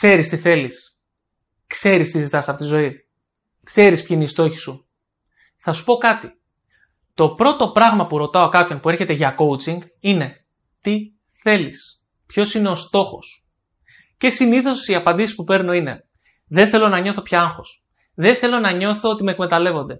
ξέρεις 0.00 0.28
τι 0.28 0.36
θέλεις. 0.36 1.02
Ξέρεις 1.66 2.10
τι 2.10 2.20
ζητάς 2.20 2.48
από 2.48 2.58
τη 2.58 2.64
ζωή. 2.64 3.08
Ξέρεις 3.64 4.00
ποιοι 4.00 4.08
είναι 4.10 4.24
οι 4.24 4.26
στόχοι 4.26 4.56
σου. 4.56 4.88
Θα 5.58 5.72
σου 5.72 5.84
πω 5.84 5.96
κάτι. 5.96 6.40
Το 7.14 7.28
πρώτο 7.34 7.70
πράγμα 7.70 8.06
που 8.06 8.18
ρωτάω 8.18 8.48
κάποιον 8.48 8.80
που 8.80 8.88
έρχεται 8.88 9.12
για 9.12 9.34
coaching 9.38 9.78
είναι 10.00 10.44
τι 10.80 10.98
θέλεις. 11.32 12.06
Ποιος 12.26 12.54
είναι 12.54 12.68
ο 12.68 12.74
στόχος. 12.74 13.48
Και 14.16 14.30
συνήθως 14.30 14.88
οι 14.88 14.94
απαντήσεις 14.94 15.34
που 15.34 15.44
παίρνω 15.44 15.72
είναι 15.72 16.06
δεν 16.48 16.68
θέλω 16.68 16.88
να 16.88 16.98
νιώθω 16.98 17.22
πια 17.22 17.40
άγχος. 17.40 17.84
Δεν 18.14 18.36
θέλω 18.36 18.58
να 18.58 18.72
νιώθω 18.72 19.10
ότι 19.10 19.22
με 19.22 19.30
εκμεταλλεύονται. 19.30 19.96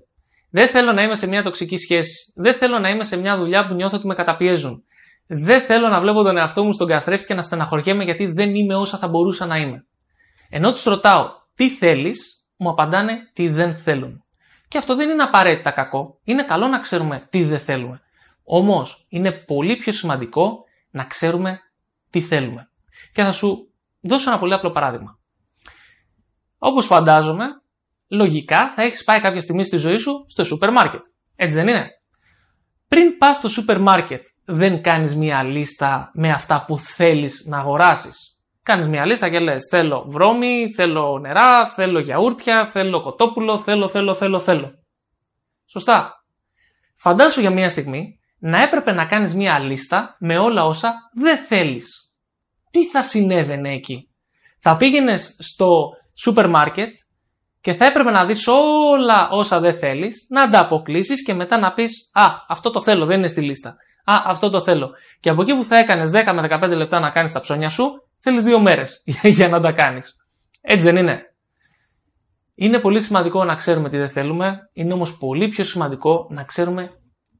Δεν 0.50 0.68
θέλω 0.68 0.92
να 0.92 1.02
είμαι 1.02 1.14
σε 1.14 1.26
μια 1.26 1.42
τοξική 1.42 1.76
σχέση. 1.76 2.32
Δεν 2.36 2.54
θέλω 2.54 2.78
να 2.78 2.88
είμαι 2.88 3.04
σε 3.04 3.16
μια 3.16 3.36
δουλειά 3.36 3.68
που 3.68 3.74
νιώθω 3.74 3.96
ότι 3.96 4.06
με 4.06 4.14
καταπιέζουν. 4.14 4.82
Δεν 5.26 5.60
θέλω 5.60 5.88
να 5.88 6.00
βλέπω 6.00 6.22
τον 6.22 6.36
εαυτό 6.36 6.64
μου 6.64 6.72
στον 6.72 6.86
καθρέφτη 6.88 7.26
και 7.26 7.34
να 7.34 7.42
στεναχωριέμαι 7.42 8.04
γιατί 8.04 8.32
δεν 8.32 8.54
είμαι 8.54 8.74
όσα 8.74 8.98
θα 8.98 9.08
μπορούσα 9.08 9.46
να 9.46 9.56
είμαι. 9.56 9.86
Ενώ 10.48 10.72
τους 10.72 10.82
ρωτάω 10.82 11.30
τι 11.54 11.70
θέλεις, 11.70 12.48
μου 12.56 12.70
απαντάνε 12.70 13.30
τι 13.32 13.48
δεν 13.48 13.74
θέλουν. 13.74 14.24
Και 14.68 14.78
αυτό 14.78 14.94
δεν 14.94 15.10
είναι 15.10 15.22
απαραίτητα 15.22 15.70
κακό. 15.70 16.20
Είναι 16.24 16.44
καλό 16.44 16.66
να 16.66 16.78
ξέρουμε 16.78 17.26
τι 17.30 17.44
δεν 17.44 17.60
θέλουμε. 17.60 18.00
Όμως 18.44 19.06
είναι 19.08 19.32
πολύ 19.32 19.76
πιο 19.76 19.92
σημαντικό 19.92 20.64
να 20.90 21.04
ξέρουμε 21.04 21.58
τι 22.10 22.20
θέλουμε. 22.20 22.70
Και 23.12 23.22
θα 23.22 23.32
σου 23.32 23.72
δώσω 24.00 24.30
ένα 24.30 24.38
πολύ 24.38 24.54
απλό 24.54 24.70
παράδειγμα. 24.70 25.18
Όπως 26.58 26.86
φαντάζομαι, 26.86 27.44
λογικά 28.08 28.70
θα 28.70 28.82
έχεις 28.82 29.04
πάει 29.04 29.20
κάποια 29.20 29.40
στιγμή 29.40 29.64
στη 29.64 29.76
ζωή 29.76 29.98
σου 29.98 30.24
στο 30.28 30.44
σούπερ 30.44 30.72
μάρκετ. 30.72 31.02
Έτσι 31.36 31.54
δεν 31.54 31.68
είναι; 31.68 31.86
Πριν 32.88 33.18
πας 33.18 33.36
στο 33.36 33.48
σούπερ 33.48 33.80
μάρκετ 33.80 34.26
δεν 34.44 34.82
κάνεις 34.82 35.16
μια 35.16 35.42
λίστα 35.42 36.10
με 36.14 36.30
αυτά 36.30 36.64
που 36.64 36.78
θέλεις 36.78 37.44
να 37.46 37.58
αγοράσεις. 37.58 38.37
Κάνεις 38.68 38.88
μια 38.88 39.06
λίστα 39.06 39.28
και 39.28 39.38
λες 39.38 39.68
θέλω 39.70 40.04
βρώμη, 40.08 40.72
θέλω 40.76 41.18
νερά, 41.18 41.66
θέλω 41.66 41.98
γιαούρτια, 41.98 42.66
θέλω 42.66 43.02
κοτόπουλο, 43.02 43.58
θέλω, 43.58 43.88
θέλω, 43.88 44.14
θέλω, 44.14 44.40
θέλω. 44.40 44.72
Σωστά. 45.66 46.24
Φαντάσου 46.96 47.40
για 47.40 47.50
μια 47.50 47.70
στιγμή 47.70 48.18
να 48.38 48.62
έπρεπε 48.62 48.92
να 48.92 49.04
κάνεις 49.04 49.34
μια 49.34 49.58
λίστα 49.58 50.16
με 50.18 50.38
όλα 50.38 50.64
όσα 50.64 50.94
δεν 51.14 51.38
θέλεις. 51.38 52.16
Τι 52.70 52.86
θα 52.86 53.02
συνέβαινε 53.02 53.72
εκεί; 53.72 54.10
Θα 54.58 54.76
πήγαινες 54.76 55.36
στο 55.38 55.90
σούπερ 56.14 56.48
μάρκετ 56.48 56.96
και 57.60 57.72
θα 57.74 57.84
έπρεπε 57.84 58.10
να 58.10 58.24
δεις 58.24 58.46
όλα 58.46 59.28
όσα 59.30 59.60
δεν 59.60 59.74
θέλεις, 59.74 60.26
να 60.30 60.48
τα 60.48 60.60
αποκλείσεις 60.60 61.24
και 61.24 61.34
μετά 61.34 61.58
να 61.58 61.72
πεις 61.72 62.10
«Α, 62.12 62.26
αυτό 62.48 62.70
το 62.70 62.82
θέλω, 62.82 63.04
δεν 63.04 63.18
είναι 63.18 63.28
στη 63.28 63.40
λίστα». 63.40 63.76
«Α, 64.04 64.22
αυτό 64.24 64.50
το 64.50 64.60
θέλω». 64.60 64.90
Και 65.20 65.30
από 65.30 65.42
εκεί 65.42 65.54
που 65.54 65.64
θα 65.64 65.78
έκανες 65.78 66.10
10 66.10 66.32
με 66.32 66.40
15 66.40 66.76
λεπτά 66.76 67.00
να 67.00 67.10
κάνεις 67.10 67.32
τα 67.32 67.40
ψώνια 67.40 67.68
σου, 67.68 68.02
θέλεις 68.20 68.44
δύο 68.44 68.60
μέρες 68.60 69.02
για 69.36 69.48
να 69.48 69.60
τα 69.60 69.72
κάνεις. 69.72 70.16
Έτσι 70.60 70.84
δεν 70.84 70.96
είναι. 70.96 71.22
Είναι 72.54 72.78
πολύ 72.78 73.00
σημαντικό 73.00 73.44
να 73.44 73.54
ξέρουμε 73.54 73.90
τι 73.90 73.96
δεν 73.96 74.08
θέλουμε, 74.08 74.58
είναι 74.72 74.92
όμως 74.92 75.18
πολύ 75.18 75.48
πιο 75.48 75.64
σημαντικό 75.64 76.26
να 76.30 76.44
ξέρουμε 76.44 76.90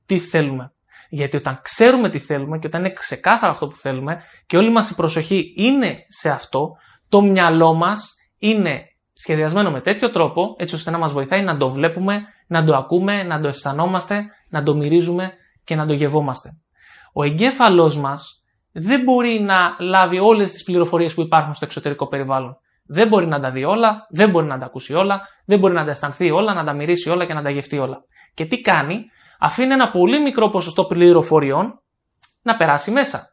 τι 0.07 0.19
θέλουμε. 0.19 0.73
Γιατί 1.11 1.37
όταν 1.37 1.61
ξέρουμε 1.63 2.11
τι 2.11 2.19
θέλουμε 2.19 2.59
και 2.59 2.67
όταν 2.67 2.81
είναι 2.85 2.93
ξεκάθαρο 2.93 3.53
αυτό 3.53 3.69
που 3.69 3.77
θέλουμε 3.77 4.23
και 4.47 4.57
όλη 4.57 4.71
μας 4.71 4.91
η 4.91 4.95
προσοχή 4.95 5.53
είναι 5.57 5.97
σε 6.09 6.31
αυτό, 6.31 6.77
το 7.09 7.23
μυαλό 7.23 7.75
μας 7.75 8.15
είναι 8.39 8.83
σχεδιασμένο 9.13 9.71
με 9.71 9.81
τέτοιο 9.81 10.11
τρόπο, 10.11 10.55
έτσι 10.59 10.75
ώστε 10.75 10.91
να 10.91 10.99
μας 10.99 11.13
βοηθάει 11.13 11.43
να 11.43 11.57
το 11.57 11.71
βλέπουμε, 11.71 12.23
να 12.47 12.65
το 12.65 12.77
ακούμε, 12.77 13.23
να 13.23 13.41
το 13.41 13.49
αισθανόμαστε, 13.49 14.25
να 14.49 14.63
το 14.63 14.75
μυρίζουμε 14.75 15.33
και 15.65 15.77
να 15.77 15.87
το 15.87 15.93
γευόμαστε. 15.93 16.51
Ο 17.13 17.25
εγκέφαλός 17.25 17.99
μας 17.99 18.45
δεν 18.73 19.03
μπορεί 19.03 19.41
να 19.41 19.77
λάβει 19.79 20.19
όλες 20.19 20.53
τις 20.53 20.63
πληροφορίες 20.63 21.15
που 21.15 21.21
υπάρχουν 21.21 21.55
στο 21.55 21.65
εξωτερικό 21.65 22.09
περιβάλλον. 22.09 22.57
Δεν 22.87 23.09
μπορεί 23.09 23.27
να 23.27 23.41
τα 23.41 23.51
δει 23.51 23.65
όλα, 23.65 24.07
δεν 24.11 24.31
μπορεί 24.31 24.47
να 24.47 24.59
τα 24.59 24.67
ακούσει 24.67 24.95
όλα, 24.95 25.21
δεν 25.45 25.59
μπορεί 25.59 25.75
να 25.75 25.85
τα 25.85 25.91
αισθανθεί 25.91 26.31
όλα, 26.31 26.55
να 26.55 26.65
τα 26.65 26.73
μυρίσει 26.73 27.11
όλα 27.11 27.25
και 27.25 27.35
να 27.35 27.43
τα 27.43 27.51
γευτεί 27.51 27.79
όλα. 27.79 28.05
Και 28.35 28.45
τι 28.45 28.61
κάνει, 28.61 29.05
αφήνει 29.39 29.73
ένα 29.73 29.91
πολύ 29.91 30.23
μικρό 30.23 30.51
ποσοστό 30.51 30.85
πληροφοριών 30.85 31.83
να 32.43 32.57
περάσει 32.57 32.91
μέσα. 32.91 33.33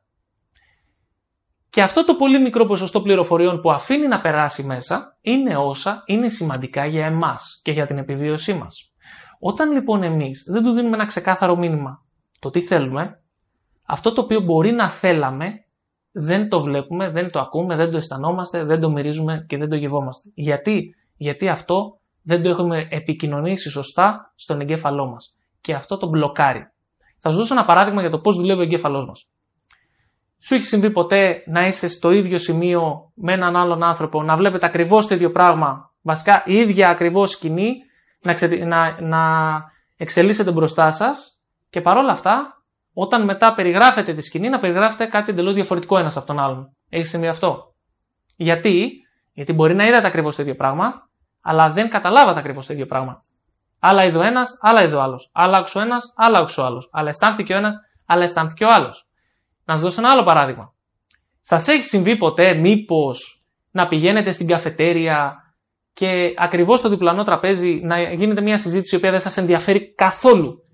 Και 1.69 1.81
αυτό 1.81 2.05
το 2.05 2.15
πολύ 2.15 2.39
μικρό 2.39 2.65
ποσοστό 2.65 3.01
πληροφοριών 3.01 3.61
που 3.61 3.71
αφήνει 3.71 4.07
να 4.07 4.21
περάσει 4.21 4.63
μέσα 4.63 5.17
είναι 5.21 5.57
όσα 5.57 6.03
είναι 6.05 6.29
σημαντικά 6.29 6.85
για 6.85 7.05
εμάς 7.05 7.59
και 7.63 7.71
για 7.71 7.87
την 7.87 7.97
επιβίωσή 7.97 8.53
μας. 8.53 8.93
Όταν 9.39 9.71
λοιπόν 9.71 10.03
εμείς 10.03 10.43
δεν 10.51 10.63
του 10.63 10.71
δίνουμε 10.71 10.95
ένα 10.95 11.05
ξεκάθαρο 11.05 11.55
μήνυμα 11.55 12.05
το 12.39 12.49
τι 12.49 12.61
θέλουμε, 12.61 13.23
αυτό 13.85 14.13
το 14.13 14.21
οποίο 14.21 14.41
μπορεί 14.41 14.71
να 14.71 14.89
θέλαμε 14.89 15.65
δεν 16.11 16.49
το 16.49 16.61
βλέπουμε, 16.61 17.09
δεν 17.09 17.31
το 17.31 17.39
ακούμε, 17.39 17.75
δεν 17.75 17.91
το 17.91 17.97
αισθανόμαστε, 17.97 18.63
δεν 18.63 18.79
το 18.79 18.89
μυρίζουμε 18.89 19.45
και 19.47 19.57
δεν 19.57 19.69
το 19.69 19.75
γευόμαστε. 19.75 20.29
Γιατί, 20.33 20.95
Γιατί 21.17 21.49
αυτό 21.49 21.99
δεν 22.21 22.43
το 22.43 22.49
έχουμε 22.49 22.87
επικοινωνήσει 22.91 23.69
σωστά 23.69 24.33
στον 24.35 24.61
εγκέφαλό 24.61 25.05
μας. 25.05 25.35
Και 25.61 25.73
αυτό 25.73 25.97
το 25.97 26.07
μπλοκάρει. 26.07 26.69
Θα 27.19 27.31
σα 27.31 27.37
δώσω 27.37 27.53
ένα 27.53 27.65
παράδειγμα 27.65 28.01
για 28.01 28.09
το 28.09 28.19
πώς 28.19 28.35
δουλεύει 28.35 28.59
ο 28.59 28.63
εγκέφαλός 28.63 29.05
μας. 29.05 29.29
Σου 30.39 30.55
έχει 30.55 30.63
συμβεί 30.63 30.89
ποτέ 30.89 31.43
να 31.45 31.67
είσαι 31.67 31.89
στο 31.89 32.11
ίδιο 32.11 32.37
σημείο 32.37 33.11
με 33.13 33.33
έναν 33.33 33.55
άλλον 33.55 33.83
άνθρωπο, 33.83 34.23
να 34.23 34.35
βλέπετε 34.35 34.65
ακριβώς 34.65 35.07
το 35.07 35.13
ίδιο 35.13 35.31
πράγμα, 35.31 35.91
βασικά 36.01 36.43
η 36.45 36.55
ίδια 36.55 36.89
ακριβώς 36.89 37.31
σκηνή, 37.31 37.75
να, 38.21 38.33
ξε... 38.33 38.47
να, 38.47 39.01
να 39.01 39.19
εξελίσσεται 39.97 40.51
μπροστά 40.51 40.91
σας 40.91 41.41
και 41.69 41.81
παρόλα 41.81 42.11
αυτά, 42.11 42.63
όταν 42.97 43.23
μετά 43.23 43.53
περιγράφετε 43.53 44.13
τη 44.13 44.21
σκηνή, 44.21 44.49
να 44.49 44.59
περιγράφετε 44.59 45.05
κάτι 45.05 45.31
εντελώς 45.31 45.53
διαφορετικό 45.53 45.97
ένας 45.97 46.17
από 46.17 46.25
τον 46.25 46.39
άλλον. 46.39 46.75
Έχεις 46.89 47.09
συμβεί 47.09 47.27
αυτό. 47.27 47.73
Γιατί, 48.35 48.91
Γιατί 49.33 49.53
μπορεί 49.53 49.75
να 49.75 49.87
είδατε 49.87 50.07
ακριβώς 50.07 50.35
το 50.35 50.41
ίδιο 50.41 50.55
πράγμα, 50.55 51.09
αλλά 51.41 51.71
δεν 51.71 51.89
καταλάβατε 51.89 52.39
ακριβώς 52.39 52.65
το 52.65 52.73
ίδιο 52.73 52.85
πράγμα. 52.85 53.21
Άλλα 53.79 54.05
είδε 54.05 54.17
ο 54.17 54.21
ένας, 54.21 54.57
άλλα 54.61 54.83
είδε 54.83 54.95
ο 54.95 55.01
άλλος. 55.01 55.29
Άλλα 55.33 55.57
άκουσε 55.57 55.77
ο 55.77 55.81
ένας, 55.81 56.13
άλλα 56.15 56.39
άκουσε 56.39 56.61
ο 56.61 56.65
άλλος. 56.65 56.89
Αλλά 56.91 57.09
αισθάνθηκε 57.09 57.53
ο 57.53 57.57
ένας, 57.57 57.75
αλλά 58.05 58.23
αισθάνθηκε 58.23 58.65
ο 58.65 58.73
άλλος. 58.73 59.11
Να 59.65 59.73
σας 59.73 59.83
δώσω 59.83 60.01
ένα 60.01 60.11
άλλο 60.11 60.23
παράδειγμα. 60.23 60.73
Θα 61.41 61.59
σε 61.59 61.71
έχει 61.71 61.83
συμβεί 61.83 62.17
ποτέ 62.17 62.53
μήπως 62.53 63.43
να 63.71 63.87
πηγαίνετε 63.87 64.31
στην 64.31 64.47
καφετέρια 64.47 65.35
και 65.93 66.33
ακριβώς 66.37 66.79
στο 66.79 66.89
διπλανό 66.89 67.23
τραπέζι 67.23 67.79
να 67.83 68.13
γίνεται 68.13 68.41
μια 68.41 68.57
συζήτηση 68.57 68.95
η 68.95 68.97
οποία 68.97 69.11
δεν 69.11 69.21
σας 69.21 69.37
ενδιαφέρει 69.37 69.93
καθόλου; 69.93 70.64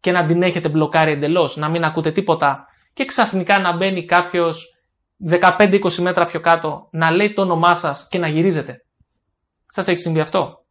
Και 0.00 0.12
να 0.12 0.24
την 0.24 0.42
έχετε 0.42 0.68
μπλοκάρει 0.68 1.10
εντελώς, 1.10 1.56
να 1.56 1.68
μην 1.68 1.84
ακούτε 1.84 2.10
τίποτα 2.10 2.66
και 2.92 3.04
ξαφνικά 3.04 3.58
να 3.58 3.76
μπαίνει 3.76 4.04
κάποιος 4.04 4.82
15-20 5.30 5.94
μέτρα 5.94 6.26
πιο 6.26 6.40
κάτω 6.40 6.88
να 6.90 7.10
λέει 7.10 7.32
το 7.32 7.42
όνομά 7.42 7.74
σας 7.74 8.06
και 8.10 8.18
να 8.18 8.28
γυρίζετε. 8.28 8.84
Σας 9.66 9.88
έχει 9.88 9.98
συμβεί 9.98 10.20
αυτό; 10.20 10.64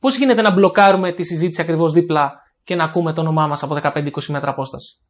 Πώς 0.00 0.16
γίνεται 0.16 0.42
να 0.42 0.50
μπλοκάρουμε 0.50 1.12
τη 1.12 1.24
συζήτηση 1.24 1.60
ακριβώς 1.60 1.92
δίπλα 1.92 2.32
και 2.64 2.74
να 2.74 2.84
ακούμε 2.84 3.12
το 3.12 3.20
όνομά 3.20 3.46
μας 3.46 3.62
από 3.62 3.76
15-20 3.82 4.10
μέτρα 4.26 4.50
απόσταση; 4.50 5.00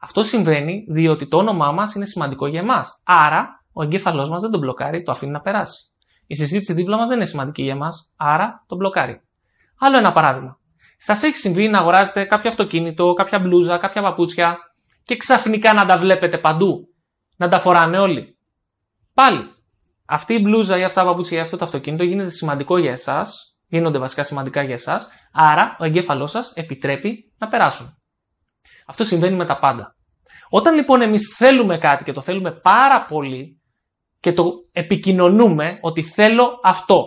Αυτό 0.00 0.24
συμβαίνει 0.24 0.84
διότι 0.88 1.28
το 1.28 1.36
όνομά 1.36 1.72
μας 1.72 1.94
είναι 1.94 2.04
σημαντικό 2.04 2.46
για 2.46 2.60
εμάς. 2.60 3.02
Άρα, 3.04 3.64
ο 3.72 3.82
εγκέφαλός 3.82 4.28
μας 4.28 4.40
δεν 4.42 4.50
τον 4.50 4.60
μπλοκάρει, 4.60 5.02
το 5.02 5.10
αφήνει 5.10 5.32
να 5.32 5.40
περάσει. 5.40 5.92
Η 6.26 6.34
συζήτηση 6.34 6.72
δίπλα 6.72 6.96
μας 6.96 7.08
δεν 7.08 7.16
είναι 7.16 7.26
σημαντική 7.26 7.62
για 7.62 7.72
εμάς, 7.72 8.12
άρα 8.16 8.64
τον 8.66 8.78
μπλοκάρει. 8.78 9.20
Άλλο 9.78 9.98
ένα 9.98 10.12
παράδειγμα. 10.12 10.59
Θα 11.02 11.14
σας 11.14 11.22
έχει 11.22 11.36
συμβεί 11.36 11.68
να 11.68 11.78
αγοράζετε 11.78 12.24
κάποιο 12.24 12.50
αυτοκίνητο, 12.50 13.12
κάποια 13.12 13.38
μπλούζα, 13.38 13.78
κάποια 13.78 14.02
παπούτσια 14.02 14.58
και 15.02 15.16
ξαφνικά 15.16 15.72
να 15.74 15.86
τα 15.86 15.98
βλέπετε 15.98 16.38
παντού. 16.38 16.88
Να 17.36 17.48
τα 17.48 17.58
φοράνε 17.58 17.98
όλοι. 17.98 18.38
Πάλι. 19.14 19.54
Αυτή 20.04 20.34
η 20.34 20.40
μπλούζα 20.42 20.78
ή 20.78 20.82
αυτά 20.82 21.00
τα 21.00 21.06
παπούτσια 21.06 21.38
ή 21.38 21.40
αυτό 21.40 21.56
το 21.56 21.64
αυτοκίνητο 21.64 22.04
γίνεται 22.04 22.30
σημαντικό 22.30 22.78
για 22.78 22.92
εσάς, 22.92 23.56
γίνονται 23.66 23.98
βασικά 23.98 24.22
σημαντικά 24.22 24.62
για 24.62 24.74
εσάς, 24.74 25.10
άρα 25.32 25.76
ο 25.78 25.84
εγκέφαλός 25.84 26.30
σας 26.30 26.52
επιτρέπει 26.54 27.32
να 27.38 27.48
περάσουν. 27.48 27.96
Αυτό 28.86 29.04
συμβαίνει 29.04 29.36
με 29.36 29.44
τα 29.44 29.58
πάντα. 29.58 29.94
Όταν 30.48 30.74
λοιπόν 30.74 31.02
εμείς 31.02 31.34
θέλουμε 31.36 31.78
κάτι 31.78 32.04
και 32.04 32.12
το 32.12 32.20
θέλουμε 32.20 32.52
πάρα 32.52 33.04
πολύ 33.04 33.60
και 34.20 34.32
το 34.32 34.52
επικοινωνούμε 34.72 35.78
ότι 35.80 36.02
θέλω 36.02 36.60
αυτό, 36.62 37.04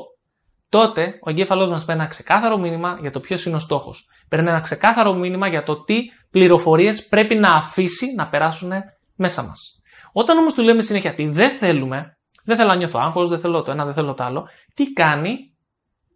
τότε 0.73 1.19
ο 1.21 1.29
εγκέφαλός 1.29 1.69
μας 1.69 1.85
παίρνει 1.85 2.01
ένα 2.01 2.09
ξεκάθαρο 2.09 2.57
μήνυμα 2.57 2.97
για 3.01 3.11
το 3.11 3.19
ποιος 3.19 3.45
είναι 3.45 3.55
ο 3.55 3.59
στόχος. 3.59 4.09
Παίρνει 4.29 4.49
ένα 4.49 4.59
ξεκάθαρο 4.59 5.13
μήνυμα 5.13 5.47
για 5.47 5.63
το 5.63 5.83
τι 5.83 5.99
πληροφορίες 6.29 7.07
πρέπει 7.07 7.35
να 7.35 7.53
αφήσει 7.53 8.13
να 8.15 8.29
περάσουν 8.29 8.71
μέσα 9.15 9.43
μας. 9.43 9.81
Όταν 10.11 10.37
όμως 10.37 10.53
του 10.53 10.61
λέμε 10.61 10.81
συνέχεια 10.81 11.13
τι 11.13 11.27
δεν 11.27 11.49
θέλουμε, 11.49 12.17
δεν 12.43 12.57
θέλω 12.57 12.67
να 12.67 12.75
νιώθω 12.75 12.99
άγχος, 12.99 13.29
δεν 13.29 13.39
θέλω 13.39 13.61
το 13.61 13.71
ένα, 13.71 13.85
δεν 13.85 13.93
θέλω 13.93 14.13
το 14.13 14.23
άλλο, 14.23 14.47
τι 14.73 14.93
κάνει, 14.93 15.37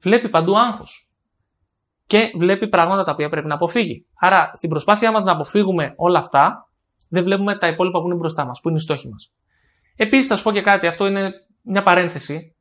βλέπει 0.02 0.30
παντού 0.30 0.58
άγχος 0.58 1.12
και 2.06 2.32
βλέπει 2.38 2.70
πράγματα 2.70 3.04
τα 3.04 3.12
οποία 3.12 3.30
πρέπει 3.30 3.48
να 3.48 3.56
αποφύγει. 3.56 4.06
Άρα, 4.20 4.52
στην 4.54 4.70
προσπάθειά 4.70 5.12
μας 5.12 5.24
να 5.24 5.32
αποφύγουμε 5.32 5.94
όλα 5.96 6.20
αυτά, 6.20 6.70
δεν 7.10 7.24
βλέπουμε 7.24 7.58
τα 7.58 7.68
υπόλοιπα 7.68 8.00
που 8.00 8.06
είναι 8.06 8.16
μπροστά 8.16 8.46
μας, 8.46 8.60
που 8.62 8.70
είναι 8.70 8.78
οι 8.78 8.82
στόχοι 8.82 9.10
μας. 9.10 9.32
Επίσης, 9.96 10.28
θα 10.28 10.36
σου 10.36 10.44
πω 10.44 10.52
και 10.52 10.62
κάτι, 10.62 10.88
αυτό 10.88 11.08
είναι 11.08 11.32
μια 11.62 11.82
παρένθεση. 11.82 12.57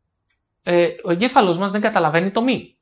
Ε, 0.68 0.86
ο 1.04 1.10
εγκέφαλος 1.10 1.58
μας 1.58 1.70
δεν 1.70 1.80
καταλαβαίνει 1.80 2.30
το 2.30 2.42
μη. 2.42 2.76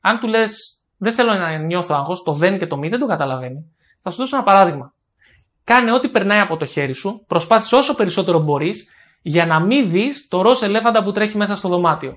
Αν 0.00 0.20
του 0.20 0.28
λες, 0.28 0.84
δεν 0.96 1.12
θέλω 1.12 1.34
να 1.34 1.56
νιώθω 1.56 1.94
άγχος, 1.94 2.22
το 2.22 2.32
δεν 2.32 2.58
και 2.58 2.66
το 2.66 2.76
μη 2.76 2.88
δεν 2.88 2.98
το 2.98 3.06
καταλαβαίνει. 3.06 3.74
Θα 4.00 4.10
σου 4.10 4.16
δώσω 4.16 4.36
ένα 4.36 4.44
παράδειγμα. 4.44 4.94
Κάνε 5.64 5.92
ό,τι 5.92 6.08
περνάει 6.08 6.38
από 6.38 6.56
το 6.56 6.64
χέρι 6.66 6.92
σου, 6.92 7.24
προσπάθησε 7.26 7.76
όσο 7.76 7.94
περισσότερο 7.94 8.38
μπορείς 8.38 8.90
για 9.22 9.46
να 9.46 9.60
μην 9.60 9.90
δεις 9.90 10.28
το 10.28 10.42
ροζ 10.42 10.62
ελέφαντα 10.62 11.02
που 11.02 11.12
τρέχει 11.12 11.36
μέσα 11.36 11.56
στο 11.56 11.68
δωμάτιο. 11.68 12.16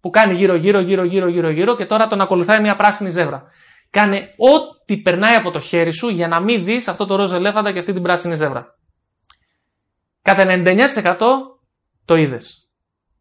Που 0.00 0.10
κάνει 0.10 0.34
γύρω 0.34 0.54
γύρω 0.54 0.80
γύρω 0.80 1.04
γύρω 1.04 1.28
γύρω 1.28 1.50
γύρω 1.50 1.76
και 1.76 1.86
τώρα 1.86 2.08
τον 2.08 2.20
ακολουθάει 2.20 2.60
μια 2.60 2.76
πράσινη 2.76 3.10
ζεύρα. 3.10 3.42
Κάνε 3.90 4.34
ό,τι 4.36 4.96
περνάει 5.02 5.34
από 5.34 5.50
το 5.50 5.60
χέρι 5.60 5.92
σου 5.92 6.08
για 6.08 6.28
να 6.28 6.40
μην 6.40 6.64
δεις 6.64 6.88
αυτό 6.88 7.06
το 7.06 7.16
ροζ 7.16 7.32
ελέφαντα 7.32 7.72
και 7.72 7.78
αυτή 7.78 7.92
την 7.92 8.02
πράσινη 8.02 8.36
ζεύρα. 8.36 8.78
Κατά 10.22 10.44
99% 10.48 11.18
το 12.04 12.16
είδες. 12.16 12.70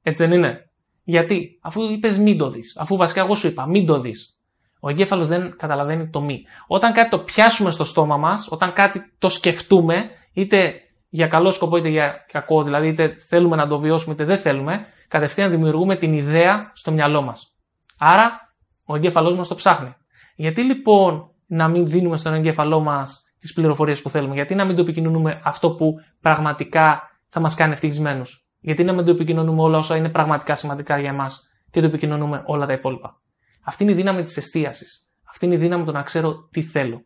Έτσι 0.01 0.27
δεν 0.27 0.37
είναι; 0.37 0.64
Γιατί, 1.07 1.59
αφού 1.61 1.91
είπες 1.91 2.17
μην 2.17 2.37
το 2.37 2.49
δεις, 2.49 2.77
αφού 2.77 2.95
βασικά 2.95 3.21
εγώ 3.21 3.35
σου 3.35 3.47
είπα 3.47 3.67
μην 3.67 3.85
το 3.85 3.99
δεις, 3.99 4.39
ο 4.79 4.89
εγκέφαλος 4.89 5.27
δεν 5.27 5.55
καταλαβαίνει 5.57 6.09
το 6.09 6.21
μη. 6.21 6.43
Όταν 6.67 6.93
κάτι 6.93 7.09
το 7.09 7.19
πιάσουμε 7.19 7.71
στο 7.71 7.85
στόμα 7.85 8.17
μας, 8.17 8.47
όταν 8.51 8.73
κάτι 8.73 9.13
το 9.17 9.29
σκεφτούμε, 9.29 10.09
είτε 10.33 10.73
για 11.09 11.27
καλό 11.27 11.51
σκοπό 11.51 11.77
είτε 11.77 11.89
για 11.89 12.25
κακό, 12.31 12.63
δηλαδή 12.63 12.87
είτε 12.87 13.17
θέλουμε 13.27 13.55
να 13.55 13.67
το 13.67 13.79
βιώσουμε 13.79 14.13
είτε 14.13 14.25
δεν 14.25 14.37
θέλουμε, 14.37 14.85
κατευθείαν 15.07 15.49
δημιουργούμε 15.49 15.95
την 15.95 16.13
ιδέα 16.13 16.71
στο 16.73 16.91
μυαλό 16.91 17.21
μας. 17.21 17.55
Άρα, 17.97 18.53
ο 18.85 18.95
εγκέφαλός 18.95 19.35
μας 19.35 19.47
το 19.47 19.55
ψάχνει. 19.55 19.95
Γιατί 20.35 20.61
λοιπόν 20.61 21.29
να 21.45 21.67
μην 21.67 21.87
δίνουμε 21.87 22.17
στον 22.17 22.33
εγκέφαλό 22.33 22.79
μας 22.79 23.33
τις 23.39 23.53
πληροφορίες 23.53 24.01
που 24.01 24.09
θέλουμε, 24.09 24.33
γιατί 24.33 24.55
να 24.55 24.65
μην 24.65 24.75
το 24.75 24.81
επικοινωνούμε 24.81 25.41
αυτό 25.43 25.71
που 25.75 25.93
πραγματικά 26.21 27.09
θα 27.29 27.39
μας 27.39 27.55
κάνει 27.55 27.73
ευτυχισμένους, 27.73 28.44
γιατί 28.65 28.83
να 28.83 28.93
μην 28.93 29.05
το 29.05 29.11
επικοινωνούμε 29.11 29.61
όλα 29.61 29.77
όσα 29.77 29.95
είναι 29.95 30.09
πραγματικά 30.09 30.55
σημαντικά 30.55 30.99
για 30.99 31.09
εμάς 31.09 31.49
και 31.71 31.79
το 31.79 31.85
επικοινωνούμε 31.85 32.43
όλα 32.45 32.65
τα 32.65 32.73
υπόλοιπα. 32.73 33.21
Αυτή 33.63 33.83
είναι 33.83 33.91
η 33.91 33.95
δύναμη 33.95 34.23
της 34.23 34.37
εστίασης. 34.37 35.09
Αυτή 35.23 35.45
είναι 35.45 35.55
η 35.55 35.57
δύναμη 35.57 35.85
του 35.85 35.91
να 35.91 36.01
ξέρω 36.01 36.47
τι 36.51 36.61
θέλω. 36.61 37.05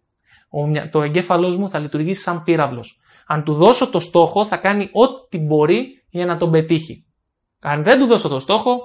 Το 0.91 1.01
εγκέφαλός 1.01 1.57
μου 1.57 1.69
θα 1.69 1.79
λειτουργήσει 1.79 2.21
σαν 2.21 2.43
πύραυλος. 2.43 3.01
Αν 3.27 3.43
του 3.43 3.53
δώσω 3.53 3.89
το 3.89 3.99
στόχο, 3.99 4.45
θα 4.45 4.57
κάνει 4.57 4.89
ό,τι 4.91 5.39
μπορεί 5.39 6.05
για 6.09 6.25
να 6.25 6.37
τον 6.37 6.51
πετύχει. 6.51 7.05
Αν 7.59 7.83
δεν 7.83 7.99
του 7.99 8.05
δώσω 8.05 8.29
το 8.29 8.39
στόχο, 8.39 8.79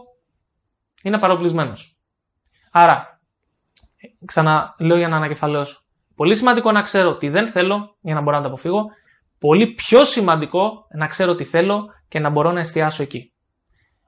είναι 1.03 1.19
παροπλισμένος. 1.19 2.01
Άρα, 2.71 3.21
ξαναλέω 4.25 4.97
για 4.97 5.09
να 5.09 5.17
ανακεφαλαιώσω. 5.17 5.81
Πολύ 6.15 6.37
σημαντικό 6.37 6.73
να 6.73 6.83
ξέρω 6.83 7.17
τι 7.17 7.29
δεν 7.29 7.49
θέλω 7.49 7.97
για 8.01 8.15
να 8.15 8.21
μπορώ 8.21 8.37
να 8.37 8.43
το 8.43 8.49
αποφύγω. 8.49 8.85
Πολύ 9.39 9.75
πιο 9.75 10.05
σημαντικό 10.05 10.87
να 10.97 11.07
ξέρω 11.07 11.35
τι 11.35 11.45
θέλω 11.45 11.87
και 12.15 12.21
να 12.21 12.31
μπορώ 12.31 12.53
να 12.53 12.61
εστιάσω 12.61 13.03
εκεί. 13.03 13.33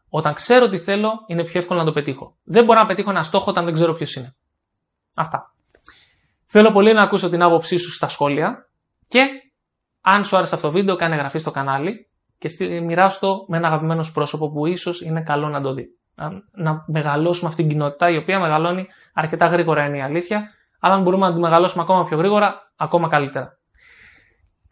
Όταν 0.08 0.34
ξέρω 0.34 0.68
τι 0.68 0.78
θέλω, 0.78 1.12
είναι 1.26 1.44
πιο 1.44 1.60
εύκολο 1.60 1.78
να 1.78 1.84
το 1.84 1.92
πετύχω. 1.92 2.36
Δεν 2.42 2.64
μπορώ 2.64 2.80
να 2.80 2.86
πετύχω 2.86 3.10
ένα 3.10 3.22
στόχο 3.22 3.50
όταν 3.50 3.64
δεν 3.64 3.74
ξέρω 3.74 3.94
ποιος 3.94 4.14
είναι. 4.14 4.36
Αυτά. 5.16 5.54
Θέλω 6.46 6.72
πολύ 6.72 6.92
να 6.92 7.02
ακούσω 7.02 7.28
την 7.30 7.42
άποψή 7.42 7.76
σου 7.76 7.92
στα 7.92 8.08
σχόλια 8.08 8.68
και 9.08 9.28
αν 10.00 10.24
σου 10.24 10.36
άρεσε 10.36 10.54
αυτό 10.54 10.66
το 10.66 10.72
βίντεο, 10.72 10.96
κάνε 10.96 11.14
εγγραφή 11.14 11.38
στο 11.38 11.50
κανάλι 11.50 12.10
και 12.38 12.80
μοιράσου 12.80 13.20
το 13.20 13.44
με 13.48 13.56
ένα 13.56 13.66
αγαπημένο 13.66 14.02
σου 14.02 14.12
πρόσωπο 14.12 14.50
που 14.50 14.66
ίσως 14.66 15.00
είναι 15.00 15.22
καλό 15.22 15.48
να 15.48 15.60
το 15.60 15.74
δει. 15.74 15.86
Να, 16.52 16.84
μεγαλώσουμε 16.86 17.48
αυτήν 17.48 17.64
την 17.68 17.74
κοινότητα 17.74 18.10
η 18.10 18.16
οποία 18.16 18.40
μεγαλώνει 18.40 18.86
αρκετά 19.14 19.46
γρήγορα 19.46 19.84
είναι 19.84 19.96
η 19.96 20.00
αλήθεια, 20.00 20.50
αλλά 20.80 20.94
αν 20.94 21.02
μπορούμε 21.02 21.26
να 21.26 21.34
τη 21.34 21.40
μεγαλώσουμε 21.40 21.82
ακόμα 21.82 22.04
πιο 22.04 22.16
γρήγορα, 22.16 22.72
ακόμα 22.76 23.08
καλύτερα. 23.08 23.58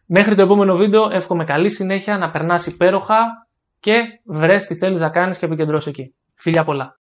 Μέχρι 0.07 0.35
το 0.35 0.43
επόμενο 0.43 0.77
βίντεο 0.77 1.09
εύχομαι 1.13 1.45
καλή 1.45 1.71
συνέχεια, 1.71 2.19
να 2.19 2.31
περνάς 2.31 2.67
υπέροχα 2.67 3.49
και 3.81 4.03
βρες 4.25 4.67
τι 4.67 4.75
θέλεις 4.75 5.01
να 5.01 5.11
κάνεις 5.11 5.39
και 5.39 5.47
επικεντρώσου 5.47 5.89
εκεί. 5.89 6.15
Φίλια 6.35 6.65
πολλά. 6.65 6.99